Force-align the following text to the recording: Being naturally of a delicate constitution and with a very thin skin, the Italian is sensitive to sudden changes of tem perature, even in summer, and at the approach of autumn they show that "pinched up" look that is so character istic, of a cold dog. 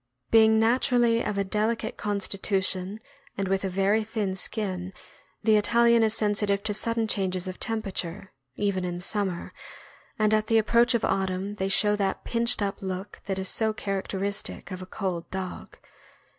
Being 0.31 0.57
naturally 0.59 1.23
of 1.23 1.37
a 1.37 1.43
delicate 1.43 1.95
constitution 1.95 2.99
and 3.37 3.47
with 3.47 3.63
a 3.63 3.69
very 3.69 4.03
thin 4.03 4.35
skin, 4.35 4.93
the 5.43 5.57
Italian 5.57 6.01
is 6.01 6.15
sensitive 6.15 6.63
to 6.63 6.73
sudden 6.73 7.07
changes 7.07 7.47
of 7.47 7.59
tem 7.59 7.83
perature, 7.83 8.29
even 8.55 8.83
in 8.83 8.99
summer, 8.99 9.53
and 10.17 10.33
at 10.33 10.47
the 10.47 10.57
approach 10.57 10.95
of 10.95 11.05
autumn 11.05 11.53
they 11.57 11.69
show 11.69 11.95
that 11.95 12.23
"pinched 12.23 12.63
up" 12.63 12.81
look 12.81 13.21
that 13.27 13.37
is 13.37 13.47
so 13.47 13.73
character 13.73 14.21
istic, 14.21 14.71
of 14.71 14.81
a 14.81 14.87
cold 14.87 15.29
dog. 15.29 15.77